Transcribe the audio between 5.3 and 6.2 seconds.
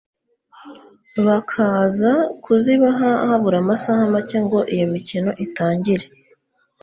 itangire